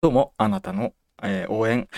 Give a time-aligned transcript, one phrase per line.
[0.00, 1.88] どうも、あなたの、えー応援、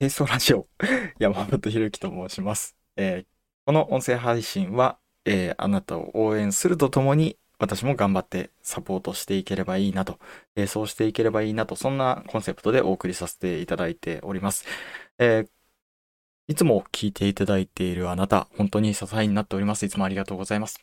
[0.00, 0.68] 並走ラジオ、
[1.18, 2.76] 山本ひろきと申します。
[2.96, 3.26] えー
[3.64, 10.18] この音声配信は、えーあなたを応援するとともに、私も頑張ってサポートしていければいいなと、
[10.56, 14.64] 並走していければいいなと、そんなコンセプトでお送りさせていただいております。
[15.18, 15.46] え
[16.46, 19.84] いつも聞いていただいているあなた、本当に支えになっております。
[19.84, 20.78] いつもありがとうございます。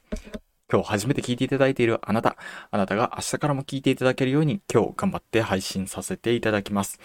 [0.72, 2.38] 今日初めて聞いていただいているあなた、
[2.70, 7.00] あなたが明日からも聞いていただけるように今日頑張って配信させていただきます。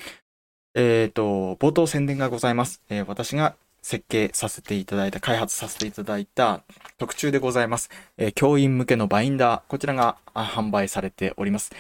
[0.75, 2.83] えっ、と、冒頭宣伝がございます。
[2.91, 6.63] えー私が設計させていただいた、開発させていただいた
[6.99, 7.91] 特注でございます。
[8.19, 11.73] えー教員向けのバインダー、こちらが販売されております。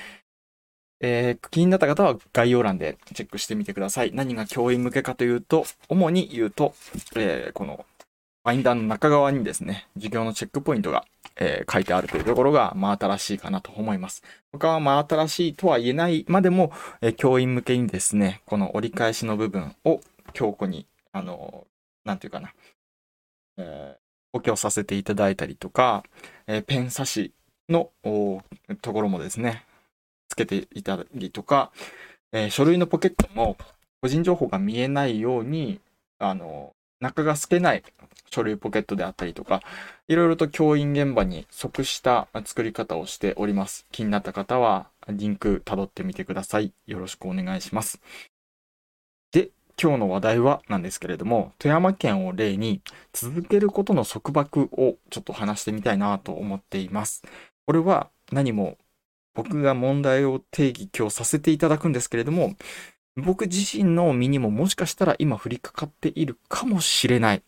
[1.00, 4.12] えー気になった方は概要欄でチェックしてみてください。
[4.14, 6.74] 何が教員向けかというと、主に言うと、
[7.16, 7.84] えーこの
[8.44, 14.22] バインダーの中側にですね、授業のチェックポイントが、えー書いてあるというところが、まあ新しいかなと思います。
[14.52, 20.00] 他はまあ新しいとは言えないまでも、えー教員向けにですね、この折り返しの部分を
[20.34, 21.66] 強固に、あの、
[22.04, 22.52] なんていうかな、
[23.56, 24.04] えー
[24.34, 26.04] 補強させていただいたりとか、
[26.46, 27.32] えーペン差し
[27.70, 27.90] の
[28.82, 29.64] ところもですね、
[30.28, 31.72] つけていたりとか、
[32.32, 33.56] えー書類のポケットも
[34.02, 35.80] 個人情報が見えないように、
[36.18, 36.74] あの、
[37.04, 37.82] 中が透けない
[38.30, 39.62] 書類ポケットであったりとか、
[40.08, 43.86] いろいろと教員現場に即した作り方をしております。
[43.92, 46.72] 気になった方は、リンク辿ってみてください。
[46.86, 48.00] よろしくお願いします。
[49.32, 52.80] で、今日の話題はなんですけれども、富山県を例に
[53.12, 57.22] 続けることの束縛をちょっと話してみたいなと思っています。
[57.66, 58.78] これは何も
[59.34, 62.54] 僕が問題を定義今日させていただくんですけれども、
[63.16, 67.42] 僕自身の身にももしかしたら今降りかかっているかもしれない。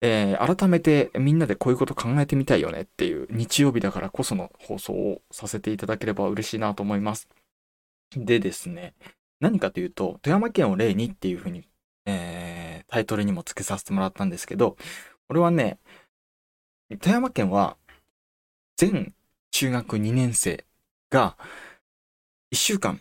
[0.00, 7.28] えー改めてみんなでこういうこと考えてみたいよねっていう日曜日だからこその放送をさせていただければ嬉しいなと思います。
[8.16, 8.94] でですね、
[9.40, 11.64] 何かというと、富山県を例にっていうふうに、
[12.06, 14.76] えータイトルにも付けさせてもらったんですけど、
[15.28, 15.78] これはね、
[17.00, 17.76] 富山県は
[18.76, 19.14] 全
[19.52, 20.64] 中学2年生
[21.08, 21.36] が
[22.52, 23.00] 1週間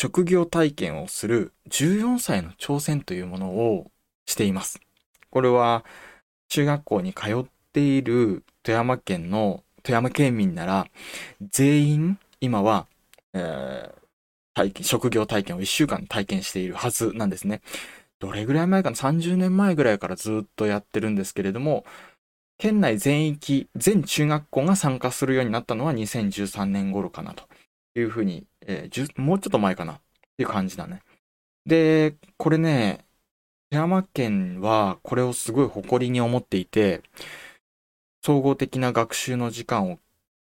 [0.00, 3.90] 職業体験をする14歳の挑戦というものを
[4.26, 4.78] しています。
[5.28, 5.84] これは
[6.50, 10.86] 中学校に通っている富山県の富山県民なら
[11.50, 12.86] 全員今は、
[13.34, 13.98] えー
[14.54, 17.60] 体験職業体験を1週間体験しているはずなんですね。
[18.20, 21.84] どれぐらい前かな ?30 年前ぐらいからずっとやってるんですけれども、
[22.56, 27.44] 県内全域、全中学校が参加するようになったのは2013年頃かなと
[27.90, 30.00] っていうふうに、えーもうちょっと前かなっ
[30.36, 31.02] ていう感じだね。
[31.66, 33.04] で、これね、
[33.70, 37.02] 富山県はこれをすごい誇りに思っていて、
[38.24, 39.98] 総合的な学習の時間を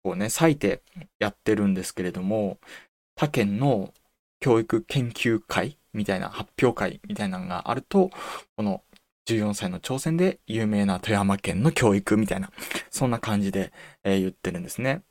[0.02, 0.82] こうね、割いて
[1.18, 2.58] やってるんですけれども、
[3.16, 3.92] 他県の
[4.40, 8.10] 教育研究会みたいな発表会みたいなのがあると、
[8.56, 8.82] この
[9.26, 12.50] 14歳の挑戦で有名な富山県の教育みたいな、
[12.90, 13.72] そんな感じで、
[14.04, 15.02] えー言ってるんですね。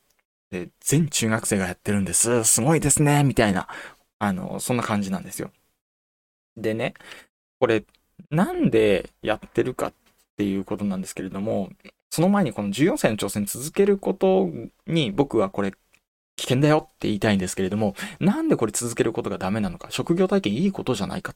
[0.52, 2.44] で、全中学生がやってるんです。
[2.44, 3.66] すごいですね、みたいな、
[4.18, 5.50] あの、そんな感じなんですよ。
[6.58, 6.92] でね、
[7.58, 7.84] これ、
[8.30, 9.92] なんでやってるかっ
[10.36, 11.70] ていうことなんですけれども、
[12.10, 14.50] その前にこの14歳の挑戦続けること
[14.86, 15.72] に僕はこれ
[16.36, 21.32] 危険だよって言いたいんですけれども、なんでこれ続けることがダメなのか、職業体験いいことじゃないか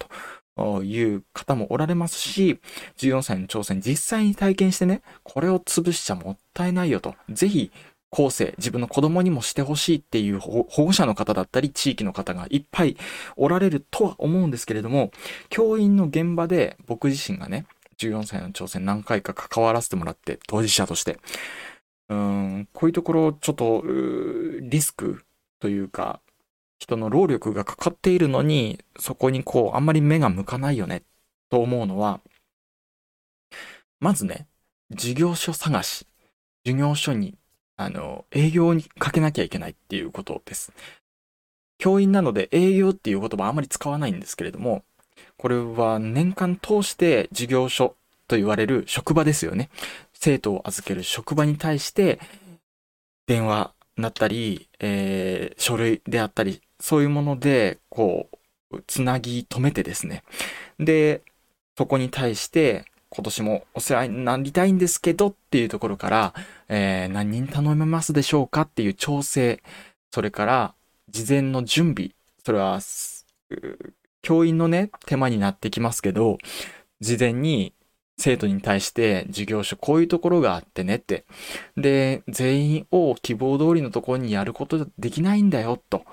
[0.59, 2.61] という方もおられますし、
[2.99, 7.73] 14歳の挑戦実際に体験してね、これを潰しちゃもったいないよと、ぜひ
[8.11, 12.97] 後世、自分の子供にもしてほしいっていう保護者の方だったり、地域の方がいっぱい
[13.37, 15.11] おられるとは思うんですけれども、
[15.49, 17.67] 教員の現場で僕自身がね、
[17.99, 21.19] 14歳の挑戦何回か関わらせてもらって、当事者として、
[22.09, 23.83] うん、こういうところちょっと
[24.61, 25.23] リスク
[25.59, 26.21] というか、
[26.79, 31.03] 人の労力がかかっているのに、そこにこう、あんまり目が向かないよね、
[31.51, 32.21] と思うのは、
[33.99, 34.47] まずね、
[34.91, 36.07] 事業所探し、
[36.65, 37.35] 授業所に、
[37.77, 40.73] あの、営業にかけなきゃいけないっていうことです。
[41.79, 44.83] 教員なので営業っていう言葉あまり使わないんですけれども、
[45.37, 47.97] これは年間通して事業所
[48.29, 49.69] と言われる職場ですよね。
[50.13, 52.19] 生徒を預ける職場に対して、
[53.27, 58.29] 電話だったり、えー書類であったり、そういうもので、こ
[58.73, 60.23] う、つなぎ止めてですね。
[60.79, 61.23] で、
[61.79, 66.35] そこに対して、今年もお世話になりたいんですけどっていうところから、
[66.69, 69.63] えー何人頼めますでしょうかっていう調整、
[70.11, 70.75] それから、
[71.09, 72.11] 事前の準備、
[72.45, 72.81] それは、
[74.23, 76.39] 教員のね、手間になってきますけど、
[77.01, 77.73] 事前に
[78.19, 81.25] 生徒に対して授業所こういうところがあってねって。
[81.77, 86.05] で、全員を希望通りのところにやることできないんだよ、と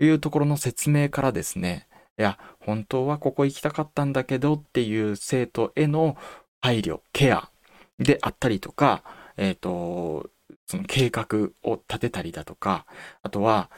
[0.00, 1.86] いうところの説明からですね、
[2.18, 6.16] いや、本当はここ行きたかったんだけどっていう生徒への
[6.62, 7.50] 配慮、ケア
[7.98, 9.02] であったりとか、
[9.36, 10.30] えっ、ー、と、
[10.66, 12.86] その計画を立てたりだとか、
[13.22, 13.70] あとは、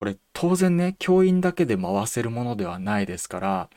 [0.00, 3.70] これ当然ね、教員だけで回せるものではないですから、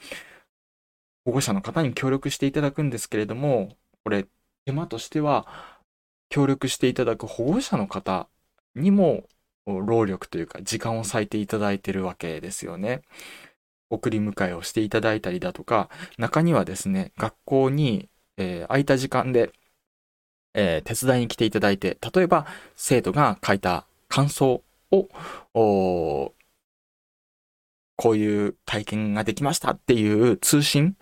[1.25, 4.25] 保護者の方に協力していただくんですけれども、これ
[4.65, 5.47] 手間としては、
[6.29, 8.27] 協力していただく保護者の方
[8.75, 9.27] にも
[9.65, 13.01] 労力というか時間を割いていただいてるわけですよね。
[13.89, 19.51] 送り迎えをしていただいたりだとか、中にはですね、学校に、えー、空いた時間で、
[20.53, 22.45] えー、手伝いに来ていただいて、例えば
[22.75, 25.09] 生徒が書いた感想を、
[27.97, 30.95] こういう体験ができましたっていう通信、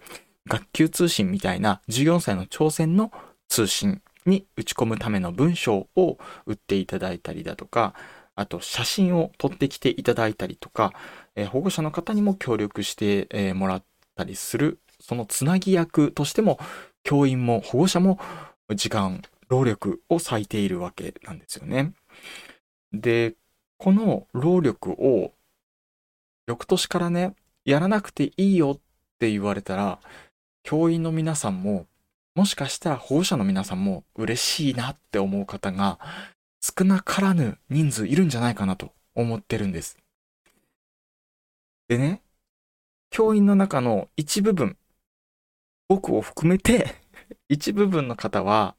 [0.48, 3.12] 学級通信みたいな14歳の挑戦の
[3.48, 7.94] 通信に打ち込むための文章を打っていただいたりだとか、
[8.36, 10.94] あと写真を撮ってきていただいたりとか、
[11.36, 13.84] えー、保護者の方にも協力して、えー、もらっ
[14.16, 16.60] たりする、そのつなぎ役としても、
[17.04, 18.20] 教員も保護者も
[18.76, 21.94] 時間、労力を割いているわけなんですよね。
[22.92, 23.36] で、
[23.78, 25.34] この労力を
[26.48, 27.36] 翌年からね、
[27.66, 28.80] やらなくていいよっ
[29.20, 30.00] て言われたら、
[30.64, 31.86] 教員の皆さんも、
[32.36, 36.00] もしかしたら保護者の皆さんも嬉しいなって思う方が
[36.62, 39.98] 少なからぬ人数いるんじゃないかなと思ってるんです。
[41.88, 42.22] でね、
[43.12, 44.78] 教員の中の一部分、
[45.88, 46.96] 僕を含めて
[47.50, 48.76] 一部分の方は、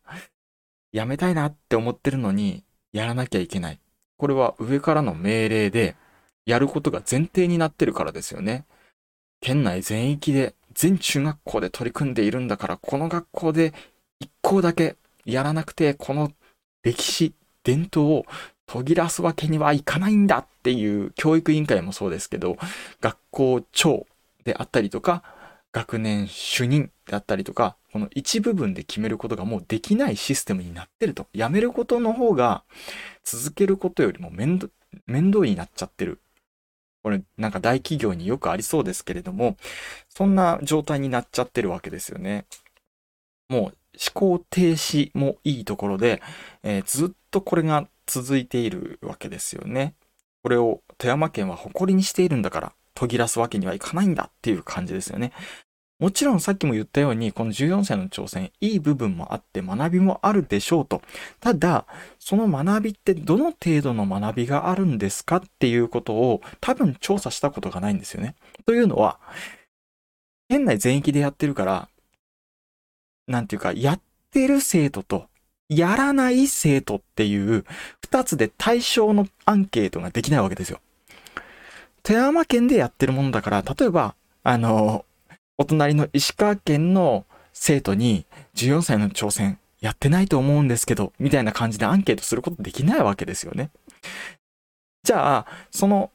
[0.92, 3.80] やめたいなって思ってるのに、やらなきゃいけない。
[4.16, 5.96] これは上からの命令で、
[6.46, 8.66] やることが前提になってるからですよね。
[9.40, 13.72] 県内全域で、全中学校で取り組んでいるんだから、この学校で
[14.20, 16.32] 一校だけやらなくて、この
[16.82, 18.26] 歴史、伝統を
[18.66, 22.56] 途切らすわけにはいかないんだっていう教育委員会もそうですけど、
[23.00, 24.06] 学校長
[24.44, 25.22] であったりとか、
[25.74, 31.26] 学年主任であったりとか、この一部分で決めることがもうできないシステムになってると。
[31.32, 32.62] やめることの方が
[33.24, 34.72] 続けることよりも面倒
[35.06, 36.20] 面倒になっちゃってる。
[37.02, 39.56] これなんか大企業によくありそうですけれども、
[40.08, 42.46] そんな状態になっちゃってるわけですよね。
[43.48, 43.74] もう思
[44.14, 46.22] 考停止もいいところで、
[46.62, 49.94] えー、ずっとこれが続いているわけですよね。
[50.44, 55.32] これを富山県は誇りにしているんだから途切らすわけにはいかないんだっていう感じですよね。
[56.00, 61.02] もちろんさっきも言ったように、この14歳の挑戦、いい部分もあって学びもあるでしょうと。
[61.40, 61.86] ただ、
[62.18, 68.34] その学びってどの程度の学びがあるんですかっていうことを多分調査したことがないんですよね。
[68.66, 69.20] というのは、
[70.48, 71.88] 県内全域でやってるから、
[73.28, 74.00] なんていうか、やっ
[74.32, 75.28] てる生徒と、
[75.68, 77.64] やらない生徒っていう
[78.02, 80.80] 二つで対象のアンケートができないわけですよ。
[82.02, 85.06] 富山県でやってるものだから、例えば、あの、
[85.58, 93.70] お隣の石川県の生徒に14歳の挑戦やってないと思うんですけど、みたいな感じでアンケートすることできないわけですよね。
[95.04, 96.10] じゃあ、その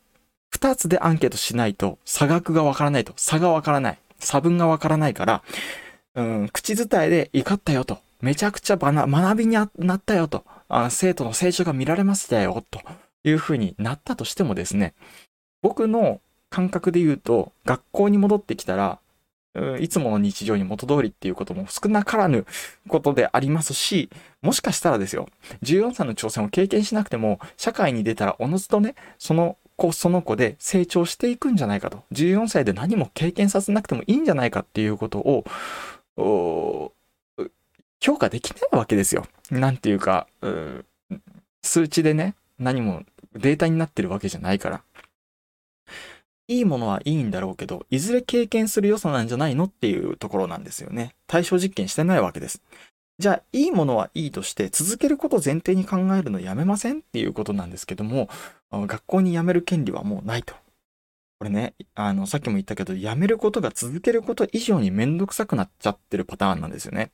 [0.49, 5.43] 二つでアンケートしないと差額がわからないと、差がわからない、差分がわからないから、
[6.15, 12.81] うん、口伝えで怒ったよと、めちゃくちゃ学びになったよと、あ生徒の成長が見られましたよと
[13.23, 14.93] いうふうになったとしてもですね、
[15.61, 16.19] 僕の
[16.49, 18.99] 感覚で言うと、学校に戻ってきたら、
[19.79, 22.45] いつもの日常に元通りっていうことも少なからぬ
[22.87, 24.09] ことでありますし、
[24.41, 25.27] もしかしたらですよ、
[25.63, 32.03] 14歳の挑戦を経験しなくても、社会に出たらおのずとね、その子その子で成長していくんじゃないかと。
[32.11, 36.93] 14歳で何も経験させなくてもいいんじゃないかっていうことを、
[38.01, 39.25] 評価できないわけですよ。
[39.49, 40.85] なんていうか、う
[41.63, 43.03] 数値でね、何も
[43.33, 44.83] データになってるわけじゃないから。
[46.49, 51.15] いいものはいいんだろうけど、いずれ経験する良さなんじゃないのっていうところなんですよね。
[51.27, 52.63] 対象実験してないわけです。
[53.19, 58.29] じゃあ、いいものはいいとして、続けることを前提に考えるのやめませんっていうことなんですけども、
[58.71, 60.55] 学校に辞める権利はもうないと。
[61.37, 67.11] これね、あの、さっきも言ったけど、辞めることが続けること以上にめんどくさくなっちゃってるパターンなんですよね。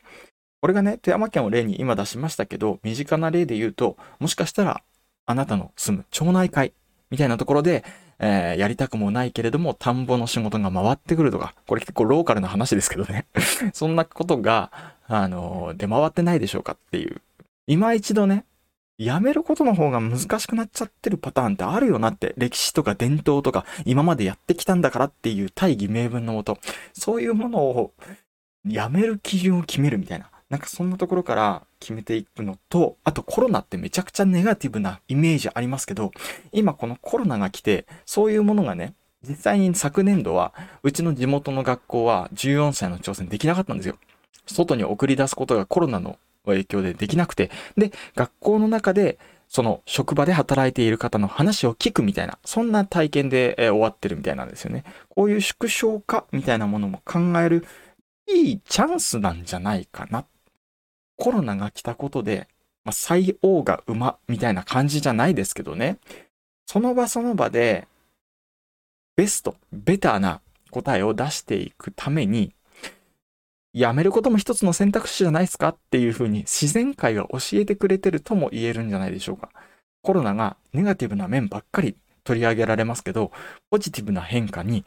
[0.62, 4.82] これがね、富山県を例に今出しましたけど、身近な例で言うと、もしかしたら、
[5.26, 6.72] あなたの住む町内会
[7.16, 7.86] みたいなところで、
[8.20, 13.26] えー、やりたくもないけれども、田んぼの仕事が回ってくるとか、これ結構ローカルな話ですけどね。
[13.74, 14.70] そんなことが、
[15.08, 17.22] あのー、出回ってないでしょうかっていう。
[17.68, 18.44] 今一度ね、
[18.98, 26.58] やめることの方が難しくなっちゃってるパターンってあるよなって、歴史とか伝統とか、今までやってきたんだからっていう大義名分のもと、
[26.92, 27.94] そういうものを
[28.68, 30.30] やめる基準を決めるみたいな。
[30.50, 36.12] なんかそんなところから決めていくのと、あとコロナってめちゃくちゃネガティブなイメージありますけど、
[36.52, 38.94] 今このコロナが来て、そういうものがね、
[39.28, 43.98] 実際に昨年度は、うちの地元の学校は14歳の挑戦できなかったんですよ。
[44.46, 54.84] 外に送り出すことがコロナの影響でできなくて、で、学校の中で、その職場で働いている方の話を聞くみたいな、そんな体験で、終わってるみたいなんですよね。
[55.10, 57.66] こういう縮小化みたいなものも考える
[58.28, 60.26] いいチャンスなんじゃないかな。
[61.18, 62.48] コロナが来たことで、
[62.84, 65.98] まあ、最王が馬みたいな感じじゃないですけどね。
[66.68, 67.88] その場その場で、
[69.16, 70.42] ベスト、ベターな
[70.72, 72.54] 答えを出していくために、
[73.74, 79.50] やめることも一つの選択肢じゃないですかっていうふうに自然界が教えてくれてるとも言えるんじゃないでしょうか。
[80.02, 83.32] コロナがネガティブな面ばっかり取り上げられますけど、
[83.70, 84.86] ポジティブな変化に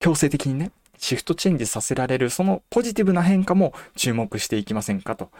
[0.00, 5.30] 強制的にね、シフトチェンジさせられるそのポジティブな変化も注目していきませんかと。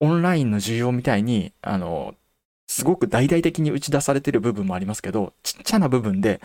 [0.00, 2.14] オンラインの需要みたいに、あの、
[2.66, 6.40] すごく大々的に打ち出されてる部分もありますけど、ちっちゃな部分で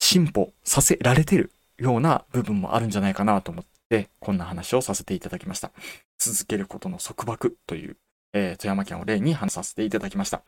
[0.00, 5.70] 進歩させられてるような部分もあるんじゃないかなと思って、こんな話をさせていただきました。
[6.18, 7.96] 続けることの束縛という、
[8.32, 10.42] えー、富山県を例に話させていただきました。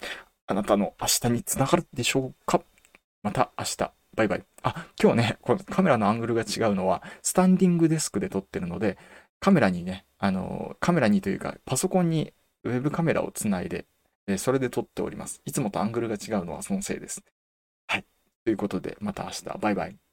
[0.46, 2.60] あなたの明日につながるでしょうか？
[3.22, 3.99] また明日。
[4.16, 4.44] バイバイ。
[4.62, 8.98] あ、今日ね、このカメラのアングルが違うのは、スタンディングデスクで撮ってるので、
[9.38, 12.32] カメラにね、あの、カメラにというか、パソコンに
[12.64, 13.86] ウェブカメラをつないで、
[14.26, 15.40] でそれで撮っております。
[15.44, 17.22] いつもとアングルが違うのはそのせいです。
[17.86, 18.04] はい。
[18.44, 19.44] ということで、また明日。
[19.58, 20.09] バイバイ。